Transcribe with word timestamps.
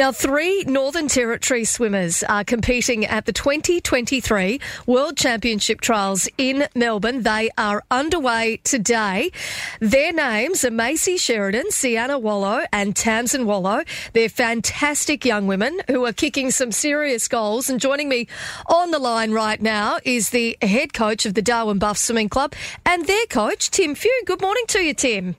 Now, 0.00 0.12
three 0.12 0.64
Northern 0.66 1.08
Territory 1.08 1.66
swimmers 1.66 2.22
are 2.22 2.42
competing 2.42 3.04
at 3.04 3.26
the 3.26 3.34
2023 3.34 4.58
World 4.86 5.18
Championship 5.18 5.82
Trials 5.82 6.26
in 6.38 6.66
Melbourne. 6.74 7.22
They 7.22 7.50
are 7.58 7.82
underway 7.90 8.60
today. 8.64 9.30
Their 9.78 10.14
names 10.14 10.64
are 10.64 10.70
Macy 10.70 11.18
Sheridan, 11.18 11.70
Sienna 11.70 12.18
Wallow, 12.18 12.64
and 12.72 12.96
Tamsin 12.96 13.44
Wallow. 13.44 13.82
They're 14.14 14.30
fantastic 14.30 15.26
young 15.26 15.46
women 15.46 15.78
who 15.86 16.06
are 16.06 16.14
kicking 16.14 16.50
some 16.50 16.72
serious 16.72 17.28
goals. 17.28 17.68
And 17.68 17.78
joining 17.78 18.08
me 18.08 18.26
on 18.68 18.92
the 18.92 18.98
line 18.98 19.32
right 19.32 19.60
now 19.60 19.98
is 20.02 20.30
the 20.30 20.56
head 20.62 20.94
coach 20.94 21.26
of 21.26 21.34
the 21.34 21.42
Darwin 21.42 21.78
Buffs 21.78 22.00
Swimming 22.00 22.30
Club 22.30 22.54
and 22.86 23.06
their 23.06 23.26
coach, 23.26 23.70
Tim 23.70 23.94
Few. 23.94 24.22
Good 24.24 24.40
morning 24.40 24.64
to 24.68 24.78
you, 24.78 24.94
Tim. 24.94 25.36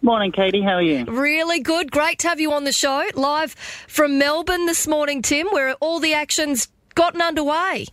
Morning, 0.00 0.30
Katie. 0.30 0.62
How 0.62 0.74
are 0.74 0.82
you? 0.82 1.04
Really 1.06 1.58
good. 1.58 1.90
Great 1.90 2.20
to 2.20 2.28
have 2.28 2.38
you 2.38 2.52
on 2.52 2.62
the 2.62 2.72
show. 2.72 3.04
Live 3.14 3.52
from 3.88 4.16
Melbourne 4.16 4.66
this 4.66 4.86
morning, 4.86 5.22
Tim, 5.22 5.48
where 5.48 5.74
all 5.80 5.98
the 5.98 6.14
action's 6.14 6.68
gotten 6.94 7.20
underway. 7.20 7.86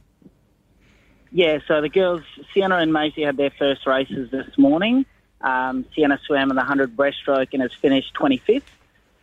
Yeah, 1.32 1.58
so 1.68 1.82
the 1.82 1.90
girls, 1.90 2.22
Sienna 2.54 2.78
and 2.78 2.94
Macy, 2.94 3.24
had 3.24 3.38
their 3.38 3.50
first 3.50 3.88
races 3.88 4.30
this 4.30 4.56
morning. 4.56 5.06
Um, 5.42 5.86
Sienna 5.96 6.20
swam 6.26 6.52
in 6.52 6.56
the 6.56 6.62
100 6.62 6.96
breaststroke 6.96 7.48
and 7.54 7.62
has 7.64 7.74
finished 7.74 8.14
25th. 8.14 8.62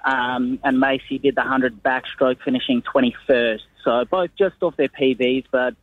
Um, 0.04 0.58
and 0.64 0.80
Macy 0.80 1.18
did 1.18 1.36
the 1.36 1.42
100 1.42 1.84
backstroke, 1.84 2.42
finishing 2.42 2.82
21st. 2.82 3.60
So 3.84 4.04
both 4.04 4.30
just 4.36 4.60
off 4.60 4.76
their 4.76 4.88
PBs, 4.88 5.44
but 5.52 5.76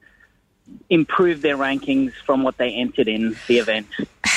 improved 0.89 1.41
their 1.41 1.57
rankings 1.57 2.13
from 2.25 2.43
what 2.43 2.57
they 2.57 2.71
entered 2.73 3.07
in 3.07 3.37
the 3.47 3.59
event. 3.59 3.87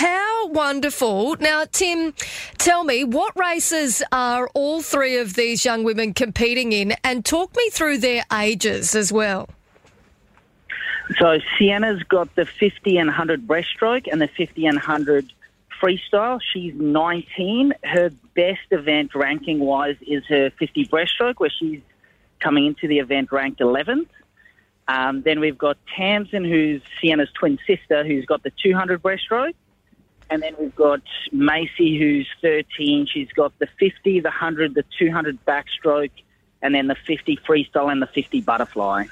How 0.03 0.49
wonderful. 0.49 1.37
Now, 1.37 1.65
Tim, 1.71 2.13
tell 2.59 2.83
me, 2.83 3.05
what 3.05 3.39
races 3.39 4.03
are 4.11 4.49
all 4.53 4.83
three 4.83 5.17
of 5.19 5.35
these 5.35 5.65
young 5.65 5.85
women 5.85 6.13
competing 6.13 6.73
in? 6.73 6.95
And 7.05 7.25
talk 7.25 7.57
me 7.57 7.71
through 7.71 7.99
their 7.99 8.25
ages 8.33 8.97
as 8.97 9.13
well. 9.13 9.49
So, 11.21 11.39
Sienna's 11.57 12.03
got 12.03 12.35
the 12.35 12.47
50 12.47 12.99
and 12.99 13.07
100 13.07 13.47
breaststroke 13.47 14.09
and 14.11 14.21
the 14.21 14.27
50 14.27 14.67
and 14.67 14.75
100 14.75 15.33
freestyle. 15.81 16.41
She's 16.53 16.75
19. 16.75 17.73
Her 17.85 18.11
best 18.35 18.73
event 18.73 19.15
ranking 19.15 19.61
wise 19.61 19.99
is 20.01 20.25
her 20.27 20.51
50 20.59 20.87
breaststroke, 20.87 21.35
where 21.37 21.53
she's 21.57 21.81
coming 22.41 22.67
into 22.67 22.89
the 22.89 22.99
event 22.99 23.31
ranked 23.31 23.61
11th. 23.61 24.09
Um, 24.89 25.23
then 25.23 25.39
we've 25.39 25.57
got 25.57 25.79
Tamsin, 25.97 26.45
who's 26.45 26.83
Sienna's 27.01 27.31
twin 27.39 27.61
sister, 27.69 28.03
who's 28.05 28.27
got 28.27 28.43
the 28.43 28.51
200 28.65 29.01
breaststroke. 29.01 29.55
And 30.33 30.43
then 30.43 30.55
we've 30.59 30.75
got 30.75 31.03
Macy, 31.31 31.99
who's 31.99 32.27
13. 32.41 33.07
She's 33.07 33.31
got 33.37 33.53
the 33.59 33.67
50, 33.79 34.21
the 34.21 34.31
100, 34.31 34.75
the 34.75 34.83
200 34.99 35.39
backstroke, 35.45 36.11
and 36.63 36.75
then 36.75 36.87
the 36.87 36.97
50 37.07 37.37
freestyle 37.47 37.93
and 37.93 38.01
the 38.01 38.07
50 38.07 38.41
butterfly. 38.41 39.05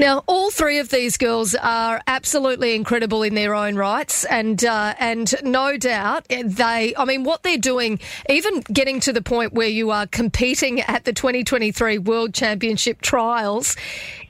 Now, 0.00 0.24
all 0.26 0.50
three 0.50 0.78
of 0.78 0.88
these 0.88 1.18
girls 1.18 1.54
are 1.54 2.00
absolutely 2.06 2.74
incredible 2.74 3.22
in 3.22 3.34
their 3.34 3.54
own 3.54 3.76
rights, 3.76 4.24
and 4.24 4.64
uh, 4.64 4.94
and 4.98 5.34
no 5.42 5.76
doubt 5.76 6.28
they. 6.28 6.94
I 6.96 7.04
mean, 7.04 7.24
what 7.24 7.42
they're 7.42 7.58
doing, 7.58 8.00
even 8.30 8.60
getting 8.60 9.00
to 9.00 9.12
the 9.12 9.20
point 9.20 9.52
where 9.52 9.68
you 9.68 9.90
are 9.90 10.06
competing 10.06 10.80
at 10.80 11.04
the 11.04 11.12
2023 11.12 11.98
World 11.98 12.32
Championship 12.32 13.02
trials, 13.02 13.76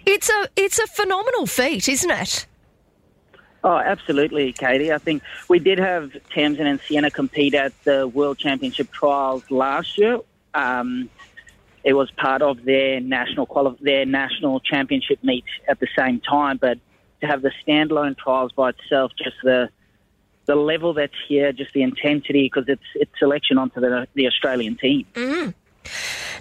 it's 0.04 0.28
a 0.28 0.48
it's 0.56 0.80
a 0.80 0.86
phenomenal 0.88 1.46
feat, 1.46 1.88
isn't 1.88 2.10
it? 2.10 2.46
Oh, 3.64 3.76
absolutely, 3.76 4.52
Katie. 4.52 4.92
I 4.92 4.98
think 4.98 5.22
we 5.48 5.58
did 5.60 5.78
have 5.78 6.12
Tamsin 6.30 6.66
and 6.66 6.80
Sienna 6.80 7.10
compete 7.10 7.54
at 7.54 7.72
the 7.84 8.08
World 8.08 8.38
Championship 8.38 8.90
trials 8.90 9.48
last 9.50 9.98
year. 9.98 10.18
Um, 10.54 11.08
it 11.84 11.94
was 11.94 12.10
part 12.12 12.42
of 12.42 12.64
their 12.64 13.00
national 13.00 13.46
quali- 13.46 13.78
their 13.80 14.04
national 14.04 14.60
championship 14.60 15.22
meet 15.22 15.44
at 15.68 15.78
the 15.80 15.88
same 15.96 16.20
time. 16.20 16.58
But 16.60 16.78
to 17.20 17.26
have 17.26 17.42
the 17.42 17.52
standalone 17.64 18.16
trials 18.18 18.52
by 18.52 18.70
itself, 18.70 19.12
just 19.16 19.36
the 19.42 19.68
the 20.46 20.56
level 20.56 20.92
that's 20.92 21.14
here, 21.28 21.52
just 21.52 21.72
the 21.72 21.82
intensity, 21.82 22.50
because 22.52 22.68
it's 22.68 22.82
it's 22.96 23.12
selection 23.18 23.58
onto 23.58 23.80
the 23.80 24.08
the 24.14 24.26
Australian 24.26 24.76
team. 24.76 25.06
Mm. 25.14 25.54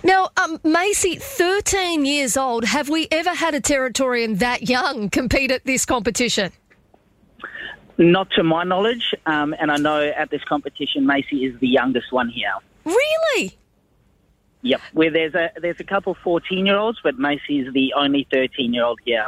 Now, 0.04 0.30
um, 0.44 0.60
Macy, 0.64 1.16
13 1.16 2.06
years 2.06 2.36
old. 2.36 2.66
Have 2.66 2.90
we 2.90 3.08
ever 3.12 3.30
had 3.36 3.54
a 3.54 3.62
Territorian 3.62 4.40
that 4.40 4.68
young 4.68 5.10
compete 5.10 5.52
at 5.52 5.64
this 5.66 5.86
competition? 5.86 6.52
Not 8.02 8.32
to 8.32 8.44
my 8.44 8.64
knowledge, 8.64 9.14
um, 9.28 9.54
and 9.60 9.72
I 9.72 9.78
know 9.78 10.02
at 10.02 10.32
this 10.32 10.44
competition, 10.44 11.06
Macy 11.06 11.46
is 11.46 11.60
the 11.60 11.68
youngest 11.68 12.12
one 12.12 12.30
here. 12.30 12.54
Really? 12.84 13.56
Yep, 14.64 14.82
where 14.94 15.12
there's 15.12 15.36
a 15.36 15.52
there's 15.62 15.80
a 15.80 15.84
couple 15.84 16.16
14 16.24 16.66
year 16.66 16.78
olds, 16.78 17.00
but 17.04 17.20
Macy 17.20 17.60
is 17.60 17.72
the 17.74 17.94
only 17.94 18.28
13 18.32 18.74
year 18.74 18.86
old 18.86 19.00
here. 19.06 19.28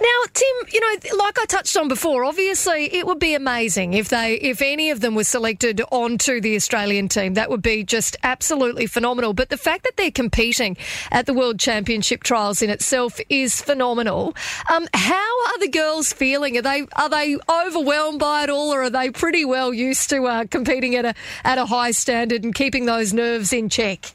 Now, 0.00 0.06
Tim, 0.32 0.68
you 0.72 0.80
know, 0.80 1.18
like 1.18 1.38
I 1.38 1.44
touched 1.44 1.76
on 1.76 1.88
before, 1.88 2.24
obviously 2.24 2.86
it 2.94 3.06
would 3.06 3.18
be 3.18 3.34
amazing 3.34 3.92
if 3.92 4.08
they, 4.08 4.34
if 4.36 4.62
any 4.62 4.90
of 4.90 5.00
them 5.00 5.14
were 5.14 5.24
selected 5.24 5.82
onto 5.92 6.40
the 6.40 6.56
Australian 6.56 7.08
team. 7.08 7.34
That 7.34 7.50
would 7.50 7.60
be 7.60 7.84
just 7.84 8.16
absolutely 8.22 8.86
phenomenal. 8.86 9.34
But 9.34 9.50
the 9.50 9.58
fact 9.58 9.84
that 9.84 9.98
they're 9.98 10.10
competing 10.10 10.78
at 11.10 11.26
the 11.26 11.34
World 11.34 11.58
Championship 11.58 12.22
trials 12.22 12.62
in 12.62 12.70
itself 12.70 13.20
is 13.28 13.60
phenomenal. 13.60 14.34
Um, 14.72 14.88
how 14.94 15.44
are 15.48 15.58
the 15.58 15.68
girls 15.68 16.14
feeling? 16.14 16.56
Are 16.56 16.62
they 16.62 16.86
are 16.96 17.10
they 17.10 17.36
overwhelmed 17.50 18.20
by 18.20 18.44
it 18.44 18.50
all, 18.50 18.72
or 18.72 18.84
are 18.84 18.90
they 18.90 19.10
pretty 19.10 19.44
well 19.44 19.74
used 19.74 20.08
to 20.10 20.24
uh, 20.24 20.44
competing 20.46 20.94
at 20.96 21.04
a 21.04 21.14
at 21.44 21.58
a 21.58 21.66
high 21.66 21.90
standard 21.90 22.42
and 22.42 22.54
keeping 22.54 22.86
those 22.86 23.12
nerves 23.12 23.52
in 23.52 23.68
check? 23.68 24.14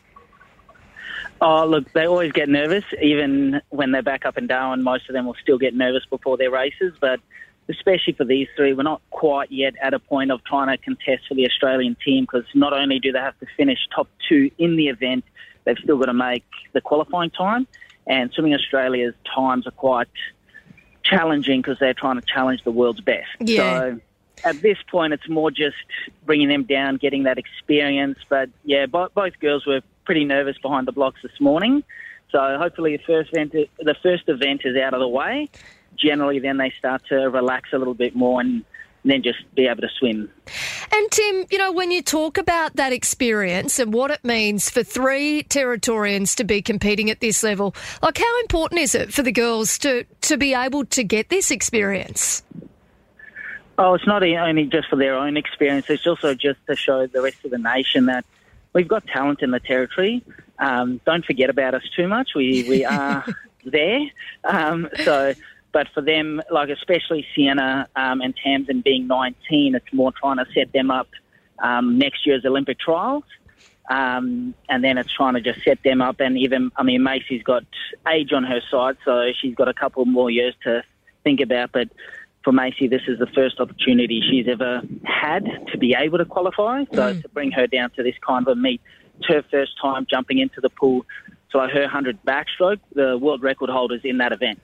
Oh, 1.47 1.63
look, 1.67 1.94
they 1.94 2.07
always 2.07 2.31
get 2.31 2.50
nervous, 2.50 2.83
even 3.00 3.61
when 3.69 3.91
they're 3.91 4.01
back 4.01 4.25
up 4.25 4.35
and 4.35 4.47
down. 4.47 4.81
Most 4.81 5.07
of 5.07 5.13
them 5.13 5.28
will 5.28 5.35
still 5.39 5.59
get 5.59 5.75
nervous 5.75 6.03
before 6.09 6.38
their 6.38 6.50
races, 6.50 6.95
but 7.00 7.19
especially 7.69 8.13
for 8.13 8.25
these 8.25 8.47
three, 8.56 8.73
we're 8.73 8.81
not 8.81 9.00
quite 9.11 9.51
yet 9.51 9.75
at 9.79 9.94
a 9.94 10.00
point 10.00 10.31
of 10.31 10.44
trying 10.44 10.75
to 10.75 10.84
contest 10.84 11.28
for 11.28 11.35
the 11.35 11.45
Australian 11.45 11.95
team 12.03 12.23
because 12.23 12.45
not 12.55 12.73
only 12.73 12.97
do 12.97 13.11
they 13.11 13.19
have 13.19 13.39
to 13.41 13.45
finish 13.55 13.78
top 13.95 14.07
two 14.28 14.50
in 14.57 14.75
the 14.75 14.88
event, 14.88 15.23
they've 15.66 15.78
still 15.78 16.00
got 16.00 16.07
to 16.07 16.16
make 16.16 16.44
the 16.73 16.81
qualifying 16.81 17.29
time. 17.29 17.67
And 18.07 18.31
Swimming 18.34 18.55
Australia's 18.55 19.13
times 19.35 19.67
are 19.67 19.72
quite 19.72 20.07
challenging 21.03 21.61
because 21.61 21.78
they're 21.78 21.94
trying 21.94 22.19
to 22.19 22.25
challenge 22.25 22.63
the 22.63 22.72
world's 22.72 23.01
best. 23.01 23.29
Yeah. 23.39 23.81
So 23.81 24.01
at 24.45 24.63
this 24.63 24.79
point, 24.89 25.13
it's 25.13 25.29
more 25.29 25.51
just 25.51 25.78
bringing 26.25 26.47
them 26.47 26.63
down, 26.63 26.97
getting 26.97 27.23
that 27.23 27.38
experience. 27.38 28.17
But 28.29 28.50
yeah, 28.63 28.88
both, 28.88 29.13
both 29.13 29.39
girls 29.39 29.67
were 29.67 29.81
pretty 30.05 30.25
nervous 30.25 30.57
behind 30.57 30.88
the 30.88 30.91
blocks 30.91 31.21
this 31.21 31.39
morning. 31.39 31.83
So 32.31 32.57
hopefully 32.57 32.97
the 32.97 33.03
first 33.03 33.31
event, 33.33 33.53
the 33.53 33.95
first 34.01 34.23
event 34.27 34.61
is 34.66 34.75
out 34.77 34.93
of 34.93 34.99
the 34.99 35.07
way. 35.07 35.49
Generally, 35.95 36.39
then 36.39 36.57
they 36.57 36.73
start 36.77 37.03
to 37.09 37.16
relax 37.29 37.69
a 37.73 37.77
little 37.77 37.93
bit 37.93 38.16
more 38.16 38.41
and 38.41 38.66
then 39.05 39.23
just 39.23 39.39
be 39.55 39.67
able 39.67 39.81
to 39.81 39.89
swim. 39.99 40.29
And 40.91 41.11
Tim, 41.11 41.45
you 41.51 41.57
know, 41.57 41.71
when 41.71 41.91
you 41.91 42.01
talk 42.01 42.38
about 42.38 42.75
that 42.75 42.91
experience 42.91 43.79
and 43.79 43.93
what 43.93 44.11
it 44.11 44.23
means 44.23 44.69
for 44.69 44.83
three 44.83 45.43
Territorians 45.43 46.35
to 46.35 46.43
be 46.43 46.61
competing 46.61 47.09
at 47.09 47.22
this 47.22 47.43
level, 47.43 47.75
like 48.01 48.17
how 48.17 48.39
important 48.41 48.81
is 48.81 48.95
it 48.95 49.13
for 49.13 49.22
the 49.22 49.31
girls 49.31 49.77
to, 49.79 50.05
to 50.22 50.37
be 50.37 50.53
able 50.53 50.85
to 50.85 51.03
get 51.03 51.29
this 51.29 51.51
experience? 51.51 52.43
Oh, 53.77 53.93
it's 53.93 54.07
not 54.07 54.23
only 54.23 54.66
just 54.66 54.87
for 54.89 54.95
their 54.95 55.16
own 55.16 55.37
experience, 55.37 55.89
it's 55.89 56.07
also 56.07 56.33
just 56.33 56.59
to 56.67 56.75
show 56.75 57.07
the 57.07 57.22
rest 57.22 57.43
of 57.43 57.51
the 57.51 57.57
nation 57.57 58.05
that 58.05 58.25
we've 58.75 58.87
got 58.87 59.07
talent 59.07 59.41
in 59.41 59.49
the 59.49 59.59
territory. 59.59 60.23
Um, 60.59 61.01
don't 61.05 61.25
forget 61.25 61.49
about 61.49 61.73
us 61.73 61.83
too 61.95 62.07
much. 62.07 62.35
We 62.35 62.69
we 62.69 62.85
are 62.99 63.25
there. 63.65 64.01
Um, 64.43 64.87
so, 65.03 65.33
but 65.71 65.87
for 65.95 66.01
them, 66.01 66.41
like 66.51 66.69
especially 66.69 67.25
Sienna 67.33 67.87
um, 67.95 68.21
and 68.21 68.35
Tamsin 68.35 68.81
being 68.81 69.07
19, 69.07 69.73
it's 69.73 69.91
more 69.91 70.11
trying 70.11 70.37
to 70.37 70.45
set 70.53 70.71
them 70.73 70.91
up 70.91 71.07
um, 71.59 71.97
next 71.97 72.27
year's 72.27 72.45
Olympic 72.45 72.77
trials. 72.77 73.23
Um, 73.89 74.55
and 74.67 74.83
then 74.83 74.97
it's 74.97 75.13
trying 75.13 75.35
to 75.35 75.41
just 75.41 75.63
set 75.63 75.83
them 75.83 76.01
up. 76.01 76.19
And 76.19 76.37
even, 76.37 76.71
I 76.75 76.81
mean, 76.81 77.03
Macy's 77.03 77.43
got 77.43 77.63
age 78.07 78.33
on 78.33 78.43
her 78.43 78.59
side, 78.71 78.97
so 79.05 79.31
she's 79.39 79.53
got 79.53 79.67
a 79.67 79.75
couple 79.75 80.05
more 80.05 80.31
years 80.31 80.55
to 80.63 80.83
think 81.23 81.39
about. 81.39 81.71
But 81.71 81.89
for 82.45 82.53
Macy, 82.53 82.87
this 82.87 83.01
is 83.07 83.19
the 83.19 83.27
first 83.27 83.59
opportunity 83.59 84.21
she's 84.21 84.47
ever 84.47 84.81
had 85.03 85.43
to 85.71 85.77
be 85.77 85.95
able 85.97 86.19
to 86.19 86.25
qualify. 86.25 86.85
So 86.93 87.13
mm. 87.13 87.21
to 87.21 87.29
bring 87.29 87.51
her 87.51 87.67
down 87.67 87.89
to 87.97 88.03
this 88.03 88.15
kind 88.25 88.47
of 88.47 88.57
a 88.57 88.61
meet, 88.61 88.79
it's 89.17 89.27
her 89.27 89.43
first 89.51 89.71
time 89.81 90.05
jumping 90.09 90.37
into 90.37 90.61
the 90.61 90.69
pool. 90.69 91.05
So 91.51 91.59
her 91.59 91.81
100 91.81 92.19
backstroke, 92.23 92.79
the 92.93 93.17
world 93.17 93.41
record 93.41 93.69
holders 93.69 94.01
in 94.03 94.19
that 94.19 94.31
event. 94.31 94.61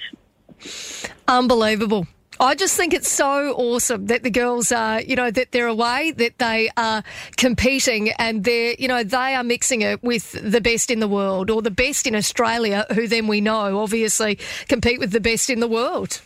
Unbelievable. 1.27 2.05
I 2.39 2.55
just 2.55 2.75
think 2.77 2.93
it's 2.93 3.09
so 3.09 3.53
awesome 3.53 4.07
that 4.07 4.23
the 4.23 4.29
girls 4.29 4.71
are, 4.71 5.01
you 5.01 5.15
know, 5.15 5.29
that 5.31 5.51
they're 5.51 5.67
away, 5.67 6.11
that 6.11 6.37
they 6.37 6.69
are 6.77 7.03
competing 7.37 8.09
and 8.17 8.43
they're, 8.43 8.75
you 8.79 8.87
know, 8.87 9.03
they 9.03 9.35
are 9.35 9.43
mixing 9.43 9.81
it 9.81 10.03
with 10.03 10.31
the 10.31 10.61
best 10.61 10.89
in 10.89 10.99
the 10.99 11.07
world 11.07 11.49
or 11.49 11.61
the 11.61 11.71
best 11.71 12.07
in 12.07 12.15
Australia, 12.15 12.85
who 12.93 13.07
then 13.07 13.27
we 13.27 13.41
know 13.41 13.79
obviously 13.79 14.39
compete 14.67 14.99
with 14.99 15.11
the 15.11 15.19
best 15.19 15.49
in 15.49 15.59
the 15.59 15.67
world. 15.67 16.21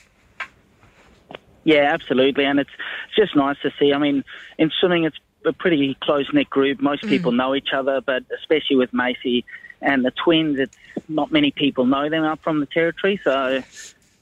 Yeah, 1.66 1.92
absolutely, 1.94 2.46
and 2.46 2.60
it's 2.60 2.70
it's 3.08 3.16
just 3.16 3.36
nice 3.36 3.58
to 3.64 3.72
see. 3.78 3.92
I 3.92 3.98
mean, 3.98 4.24
in 4.58 4.72
swimming, 4.80 5.04
it's 5.04 5.18
a 5.46 5.52
pretty 5.52 5.98
close 6.00 6.32
knit 6.32 6.50
group. 6.50 6.80
Most 6.80 7.04
mm. 7.04 7.10
people 7.10 7.34
know 7.34 7.54
each 7.54 7.74
other, 7.74 8.00
but 8.02 8.24
especially 8.40 8.78
with 8.78 8.94
Macy, 8.94 9.44
and 9.82 10.04
the 10.04 10.12
twins. 10.12 10.60
It's 10.60 10.78
not 11.08 11.32
many 11.32 11.52
people 11.52 11.86
know 11.86 12.10
them 12.10 12.24
up 12.24 12.42
from 12.42 12.60
the 12.60 12.66
territory, 12.66 13.20
so 13.24 13.64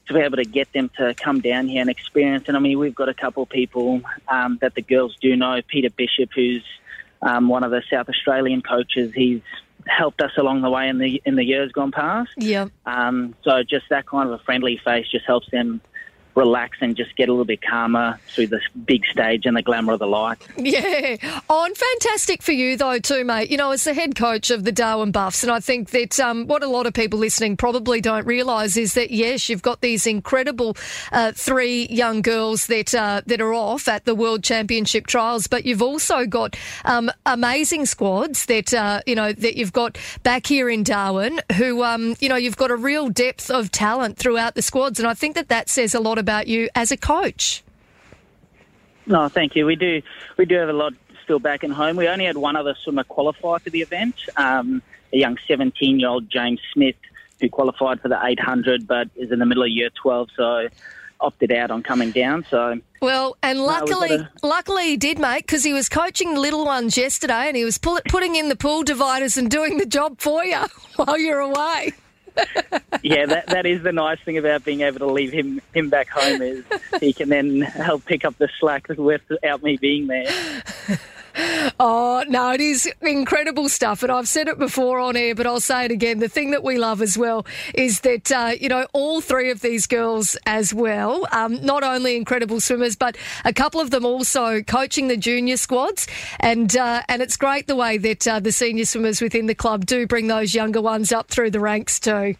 to 0.06 0.14
be 0.14 0.20
able 0.20 0.36
to 0.36 0.44
get 0.44 0.72
them 0.72 0.90
to 0.98 1.14
come 1.14 1.40
down 1.40 1.66
here 1.66 1.80
and 1.80 1.90
experience. 1.90 2.44
And 2.48 2.56
I 2.56 2.60
mean, 2.60 2.78
we've 2.78 2.94
got 2.94 3.08
a 3.08 3.14
couple 3.14 3.44
of 3.44 3.48
people 3.48 4.02
um, 4.28 4.58
that 4.60 4.74
the 4.74 4.82
girls 4.82 5.16
do 5.20 5.34
know. 5.34 5.60
Peter 5.66 5.90
Bishop, 5.90 6.30
who's 6.34 6.64
um, 7.22 7.48
one 7.48 7.64
of 7.64 7.70
the 7.70 7.82
South 7.90 8.08
Australian 8.08 8.60
coaches, 8.60 9.12
he's 9.14 9.40
helped 9.86 10.20
us 10.20 10.32
along 10.36 10.62
the 10.62 10.70
way 10.70 10.88
in 10.88 10.98
the 10.98 11.22
in 11.24 11.36
the 11.36 11.44
years 11.44 11.72
gone 11.72 11.92
past. 11.92 12.30
Yeah. 12.36 12.68
Um, 12.86 13.34
so 13.42 13.62
just 13.62 13.88
that 13.90 14.06
kind 14.06 14.28
of 14.28 14.38
a 14.38 14.42
friendly 14.44 14.78
face 14.84 15.08
just 15.10 15.24
helps 15.24 15.50
them 15.50 15.80
relax 16.34 16.78
and 16.80 16.96
just 16.96 17.14
get 17.16 17.28
a 17.28 17.32
little 17.32 17.44
bit 17.44 17.62
calmer 17.62 18.18
through 18.28 18.48
the 18.48 18.60
big 18.84 19.04
stage 19.06 19.46
and 19.46 19.56
the 19.56 19.62
glamour 19.62 19.92
of 19.92 20.00
the 20.00 20.06
light. 20.06 20.38
Yeah. 20.56 21.16
Oh, 21.48 21.68
fantastic 21.74 22.42
for 22.42 22.52
you, 22.52 22.76
though, 22.76 22.98
too, 22.98 23.24
mate. 23.24 23.50
You 23.50 23.56
know, 23.56 23.70
as 23.70 23.84
the 23.84 23.94
head 23.94 24.14
coach 24.14 24.50
of 24.50 24.64
the 24.64 24.72
Darwin 24.72 25.12
Buffs, 25.12 25.42
and 25.42 25.52
I 25.52 25.60
think 25.60 25.90
that 25.90 26.18
um, 26.20 26.46
what 26.46 26.62
a 26.62 26.66
lot 26.66 26.86
of 26.86 26.94
people 26.94 27.18
listening 27.18 27.56
probably 27.56 28.00
don't 28.00 28.26
realise 28.26 28.76
is 28.76 28.94
that, 28.94 29.10
yes, 29.10 29.48
you've 29.48 29.62
got 29.62 29.80
these 29.80 30.06
incredible 30.06 30.76
uh, 31.12 31.32
three 31.32 31.86
young 31.86 32.22
girls 32.22 32.66
that, 32.66 32.94
uh, 32.94 33.22
that 33.26 33.40
are 33.40 33.54
off 33.54 33.88
at 33.88 34.04
the 34.04 34.14
World 34.14 34.42
Championship 34.42 35.06
trials, 35.06 35.46
but 35.46 35.64
you've 35.64 35.82
also 35.82 36.26
got 36.26 36.56
um, 36.84 37.10
amazing 37.26 37.86
squads 37.86 38.46
that, 38.46 38.74
uh, 38.74 39.00
you 39.06 39.14
know, 39.14 39.32
that 39.32 39.56
you've 39.56 39.72
got 39.72 39.98
back 40.22 40.46
here 40.46 40.68
in 40.68 40.82
Darwin 40.82 41.40
who, 41.56 41.82
um, 41.82 42.16
you 42.20 42.28
know, 42.28 42.36
you've 42.36 42.56
got 42.56 42.70
a 42.70 42.76
real 42.76 43.08
depth 43.08 43.50
of 43.50 43.70
talent 43.70 44.16
throughout 44.16 44.54
the 44.54 44.62
squads. 44.62 44.98
And 44.98 45.08
I 45.08 45.14
think 45.14 45.34
that 45.34 45.48
that 45.48 45.68
says 45.68 45.94
a 45.94 46.00
lot 46.00 46.18
about 46.24 46.46
you 46.46 46.70
as 46.74 46.90
a 46.90 46.96
coach. 46.96 47.62
No, 49.06 49.28
thank 49.28 49.54
you. 49.54 49.66
We 49.66 49.76
do 49.76 50.00
we 50.38 50.46
do 50.46 50.56
have 50.56 50.70
a 50.70 50.72
lot 50.72 50.94
still 51.22 51.38
back 51.38 51.62
in 51.62 51.70
home. 51.70 51.96
We 51.96 52.08
only 52.08 52.24
had 52.24 52.38
one 52.38 52.56
other 52.56 52.74
swimmer 52.82 53.04
qualify 53.04 53.58
for 53.58 53.68
the 53.68 53.82
event, 53.82 54.14
um, 54.36 54.82
a 55.12 55.18
young 55.18 55.36
17 55.46 56.00
year 56.00 56.08
old 56.08 56.30
James 56.30 56.60
Smith 56.72 56.96
who 57.40 57.48
qualified 57.50 58.00
for 58.00 58.08
the 58.08 58.18
800, 58.22 58.86
but 58.86 59.08
is 59.16 59.30
in 59.30 59.38
the 59.38 59.46
middle 59.46 59.64
of 59.64 59.68
year 59.68 59.90
12, 60.02 60.28
so 60.36 60.68
opted 61.20 61.52
out 61.52 61.70
on 61.70 61.82
coming 61.82 62.10
down. 62.12 62.46
So 62.48 62.80
well, 63.02 63.36
and 63.42 63.60
luckily, 63.60 64.16
no, 64.16 64.26
a... 64.42 64.46
luckily 64.46 64.84
he 64.84 64.96
did, 64.96 65.18
mate, 65.18 65.40
because 65.40 65.64
he 65.64 65.72
was 65.74 65.88
coaching 65.88 66.34
the 66.34 66.40
little 66.40 66.64
ones 66.64 66.96
yesterday, 66.96 67.48
and 67.48 67.56
he 67.56 67.64
was 67.64 67.76
pull- 67.76 68.00
putting 68.08 68.36
in 68.36 68.48
the 68.48 68.56
pool 68.56 68.82
dividers 68.82 69.36
and 69.36 69.50
doing 69.50 69.78
the 69.78 69.86
job 69.86 70.20
for 70.20 70.44
you 70.44 70.62
while 70.96 71.18
you're 71.18 71.40
away 71.40 71.92
yeah, 73.02 73.26
that 73.26 73.46
that 73.48 73.66
is 73.66 73.82
the 73.82 73.92
nice 73.92 74.18
thing 74.20 74.38
about 74.38 74.64
being 74.64 74.80
able 74.80 74.98
to 75.00 75.06
leave 75.06 75.32
him 75.32 75.60
him 75.72 75.88
back 75.88 76.08
home 76.08 76.42
is 76.42 76.64
he 77.00 77.12
can 77.12 77.28
then 77.28 77.60
help 77.60 78.04
pick 78.04 78.24
up 78.24 78.36
the 78.38 78.48
slack 78.58 78.88
without 78.88 79.62
me 79.62 79.76
being 79.76 80.06
there. 80.06 80.62
Oh, 81.80 82.24
no, 82.28 82.52
it 82.52 82.60
is 82.60 82.90
incredible 83.00 83.68
stuff. 83.68 84.02
And 84.02 84.10
I've 84.10 84.28
said 84.28 84.48
it 84.48 84.58
before 84.58 84.98
on 84.98 85.16
air, 85.16 85.34
but 85.34 85.46
I'll 85.46 85.60
say 85.60 85.84
it 85.84 85.90
again. 85.90 86.18
The 86.18 86.28
thing 86.28 86.50
that 86.52 86.62
we 86.62 86.78
love 86.78 87.02
as 87.02 87.18
well 87.18 87.46
is 87.74 88.00
that, 88.00 88.30
uh, 88.30 88.52
you 88.60 88.68
know, 88.68 88.86
all 88.92 89.20
three 89.20 89.50
of 89.50 89.60
these 89.60 89.86
girls 89.86 90.36
as 90.46 90.72
well, 90.72 91.26
um, 91.32 91.64
not 91.64 91.82
only 91.82 92.16
incredible 92.16 92.60
swimmers, 92.60 92.96
but 92.96 93.16
a 93.44 93.52
couple 93.52 93.80
of 93.80 93.90
them 93.90 94.04
also 94.04 94.62
coaching 94.62 95.08
the 95.08 95.16
junior 95.16 95.56
squads. 95.56 96.06
And, 96.40 96.76
uh, 96.76 97.02
and 97.08 97.22
it's 97.22 97.36
great 97.36 97.66
the 97.66 97.76
way 97.76 97.98
that 97.98 98.26
uh, 98.26 98.40
the 98.40 98.52
senior 98.52 98.84
swimmers 98.84 99.20
within 99.20 99.46
the 99.46 99.54
club 99.54 99.86
do 99.86 100.06
bring 100.06 100.26
those 100.26 100.54
younger 100.54 100.80
ones 100.80 101.12
up 101.12 101.28
through 101.28 101.50
the 101.50 101.60
ranks 101.60 102.00
too. 102.00 102.36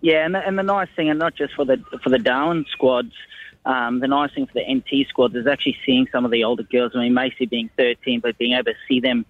Yeah, 0.00 0.24
and 0.24 0.34
the, 0.34 0.46
and 0.46 0.56
the 0.56 0.62
nice 0.62 0.88
thing, 0.94 1.10
and 1.10 1.18
not 1.18 1.34
just 1.34 1.54
for 1.54 1.64
the 1.64 1.82
for 2.04 2.10
the 2.10 2.20
Darwin 2.20 2.64
squads, 2.70 3.12
um, 3.68 4.00
the 4.00 4.08
nice 4.08 4.32
thing 4.32 4.46
for 4.46 4.54
the 4.54 4.64
NT 4.74 5.06
squads 5.08 5.34
is 5.36 5.46
actually 5.46 5.76
seeing 5.84 6.08
some 6.10 6.24
of 6.24 6.30
the 6.30 6.42
older 6.42 6.62
girls. 6.62 6.92
I 6.94 7.00
mean, 7.00 7.12
Macy 7.12 7.44
being 7.44 7.68
13, 7.76 8.20
but 8.20 8.38
being 8.38 8.54
able 8.54 8.64
to 8.64 8.74
see 8.88 8.98
them 8.98 9.26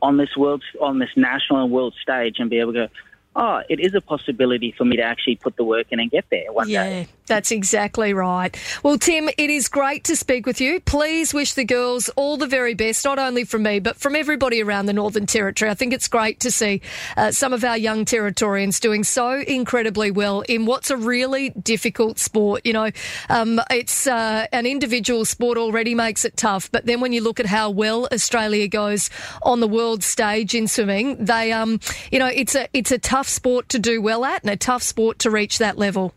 on 0.00 0.16
this 0.16 0.36
world, 0.36 0.62
on 0.80 1.00
this 1.00 1.10
national 1.16 1.64
and 1.64 1.72
world 1.72 1.94
stage, 2.00 2.36
and 2.38 2.48
be 2.48 2.60
able 2.60 2.72
to 2.72 2.86
go, 2.86 2.88
oh, 3.34 3.62
it 3.68 3.80
is 3.80 3.92
a 3.94 4.00
possibility 4.00 4.72
for 4.78 4.84
me 4.84 4.96
to 4.96 5.02
actually 5.02 5.34
put 5.34 5.56
the 5.56 5.64
work 5.64 5.88
in 5.90 5.98
and 5.98 6.08
get 6.08 6.24
there 6.30 6.52
one 6.52 6.68
yeah, 6.68 6.84
day. 6.84 7.08
That's 7.30 7.52
exactly 7.52 8.12
right. 8.12 8.56
Well, 8.82 8.98
Tim, 8.98 9.28
it 9.28 9.50
is 9.50 9.68
great 9.68 10.02
to 10.04 10.16
speak 10.16 10.46
with 10.46 10.60
you. 10.60 10.80
Please 10.80 11.32
wish 11.32 11.54
the 11.54 11.64
girls 11.64 12.08
all 12.16 12.36
the 12.36 12.48
very 12.48 12.74
best, 12.74 13.04
not 13.04 13.20
only 13.20 13.44
from 13.44 13.62
me, 13.62 13.78
but 13.78 13.96
from 13.98 14.16
everybody 14.16 14.60
around 14.60 14.86
the 14.86 14.92
Northern 14.92 15.26
Territory. 15.26 15.70
I 15.70 15.74
think 15.74 15.92
it's 15.92 16.08
great 16.08 16.40
to 16.40 16.50
see 16.50 16.82
uh, 17.16 17.30
some 17.30 17.52
of 17.52 17.62
our 17.62 17.78
young 17.78 18.04
Territorians 18.04 18.80
doing 18.80 19.04
so 19.04 19.42
incredibly 19.42 20.10
well 20.10 20.40
in 20.48 20.66
what's 20.66 20.90
a 20.90 20.96
really 20.96 21.50
difficult 21.50 22.18
sport. 22.18 22.66
You 22.66 22.72
know, 22.72 22.90
um, 23.28 23.60
it's 23.70 24.08
uh, 24.08 24.48
an 24.52 24.66
individual 24.66 25.24
sport 25.24 25.56
already 25.56 25.94
makes 25.94 26.24
it 26.24 26.36
tough, 26.36 26.68
but 26.72 26.86
then 26.86 27.00
when 27.00 27.12
you 27.12 27.22
look 27.22 27.38
at 27.38 27.46
how 27.46 27.70
well 27.70 28.08
Australia 28.12 28.66
goes 28.66 29.08
on 29.42 29.60
the 29.60 29.68
world 29.68 30.02
stage 30.02 30.52
in 30.52 30.66
swimming, 30.66 31.24
they, 31.24 31.52
um, 31.52 31.78
you 32.10 32.18
know, 32.18 32.26
it's 32.26 32.56
a 32.56 32.66
it's 32.72 32.90
a 32.90 32.98
tough 32.98 33.28
sport 33.28 33.68
to 33.68 33.78
do 33.78 34.02
well 34.02 34.24
at 34.24 34.42
and 34.42 34.50
a 34.50 34.56
tough 34.56 34.82
sport 34.82 35.20
to 35.20 35.30
reach 35.30 35.58
that 35.58 35.78
level. 35.78 36.12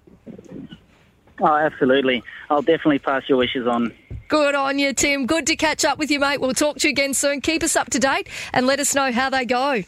Oh, 1.39 1.55
absolutely. 1.55 2.23
I'll 2.49 2.61
definitely 2.61 2.99
pass 2.99 3.27
your 3.27 3.37
wishes 3.37 3.67
on. 3.67 3.93
Good 4.27 4.55
on 4.55 4.79
you, 4.79 4.93
Tim. 4.93 5.25
Good 5.25 5.47
to 5.47 5.55
catch 5.55 5.83
up 5.83 5.97
with 5.97 6.11
you, 6.11 6.19
mate. 6.19 6.41
We'll 6.41 6.53
talk 6.53 6.77
to 6.77 6.87
you 6.87 6.91
again 6.91 7.13
soon. 7.13 7.41
Keep 7.41 7.63
us 7.63 7.75
up 7.75 7.89
to 7.91 7.99
date 7.99 8.27
and 8.53 8.67
let 8.67 8.79
us 8.79 8.95
know 8.95 9.11
how 9.11 9.29
they 9.29 9.45
go. 9.45 9.83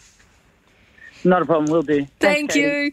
Not 1.23 1.41
a 1.41 1.45
problem. 1.45 1.71
We'll 1.71 1.81
do. 1.81 2.05
Thank 2.19 2.51
Thanks, 2.51 2.55
you. 2.55 2.91